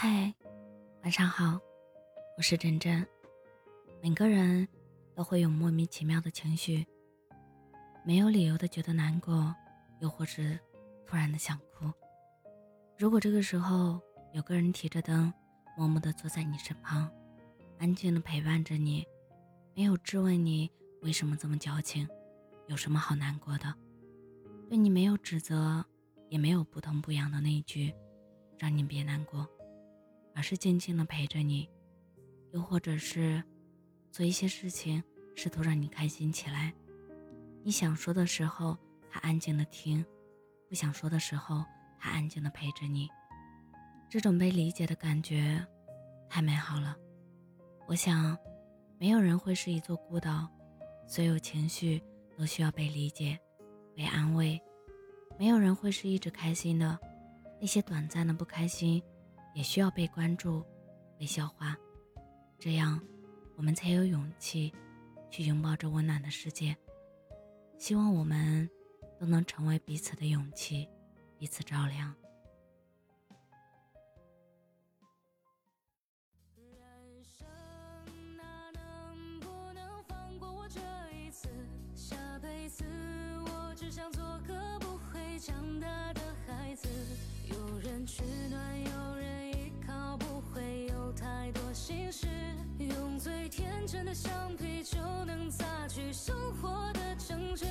[0.00, 0.32] 嗨，
[1.02, 1.58] 晚上好，
[2.36, 3.04] 我是真真。
[4.00, 4.68] 每个人
[5.12, 6.86] 都会有莫名其妙的情绪，
[8.04, 9.52] 没有理由的觉得难过，
[9.98, 10.56] 又或是
[11.04, 11.92] 突然的想哭。
[12.96, 14.00] 如果这个时候
[14.32, 15.34] 有个人提着灯，
[15.76, 17.10] 默默的坐在你身旁，
[17.80, 19.04] 安静的陪伴着你，
[19.74, 20.70] 没有质问你
[21.02, 22.08] 为什么这么矫情，
[22.68, 23.74] 有什么好难过的，
[24.68, 25.84] 对你没有指责，
[26.28, 27.92] 也没有不痛不痒的那一句，
[28.60, 29.44] 让你别难过。
[30.38, 31.68] 而是静静的陪着你，
[32.52, 33.42] 又或者是
[34.12, 35.02] 做一些事情，
[35.34, 36.72] 试图让你开心起来。
[37.64, 38.78] 你想说的时候，
[39.10, 40.00] 他安静的听；
[40.68, 41.64] 不想说的时候，
[41.98, 43.08] 他安静的陪着你。
[44.08, 45.60] 这种被理解的感觉，
[46.30, 46.96] 太美好了。
[47.88, 48.38] 我想，
[48.96, 50.48] 没有人会是一座孤岛，
[51.08, 52.00] 所有情绪
[52.36, 53.36] 都需要被理解、
[53.92, 54.56] 被安慰。
[55.36, 56.96] 没有人会是一直开心的，
[57.60, 59.02] 那些短暂的不开心。
[59.58, 60.64] 也需要被关注、
[61.18, 61.76] 被消化，
[62.60, 63.02] 这样
[63.56, 64.72] 我们才有勇气
[65.32, 66.76] 去拥抱这温暖的世界。
[67.76, 68.70] 希望我们
[69.18, 70.88] 都能成为彼此的勇气，
[71.36, 72.14] 彼此照亮。
[93.90, 97.64] 真的橡皮就能擦去生活的争执。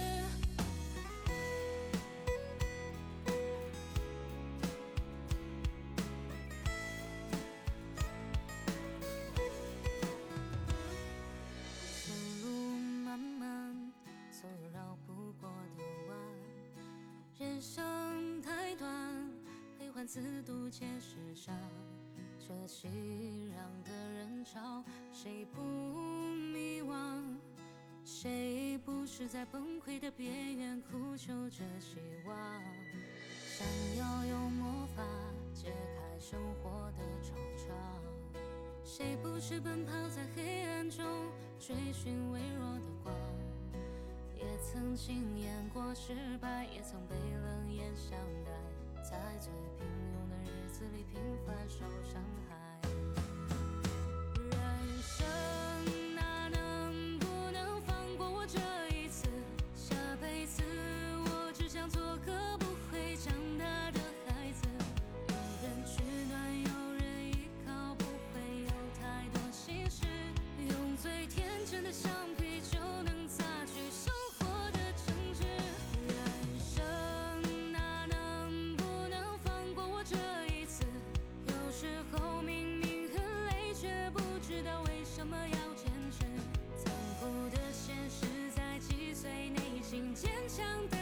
[11.93, 12.49] 前路
[13.05, 13.91] 漫漫，
[14.31, 16.17] 走绕不过的弯。
[17.37, 19.31] 人生太短，
[19.77, 21.55] 悲欢自渡皆是伤。
[22.47, 24.81] 这熙攘的人潮，
[25.11, 27.21] 谁不迷惘？
[28.05, 32.63] 谁不是在崩溃的边缘苦求着希望？
[33.45, 35.03] 想要用魔法
[35.53, 37.67] 解开生活的惆怅，
[38.81, 41.03] 谁不是奔跑在黑暗中
[41.59, 43.13] 追寻微弱的光？
[44.37, 48.11] 也曾经验过失败，也曾被冷眼相
[48.45, 48.51] 待，
[49.09, 52.56] 在最平庸的日子里频繁受伤害。
[82.21, 86.25] 我明明很累却不知道为什么要坚持。
[86.75, 90.97] 残酷的现实在击碎内心坚强的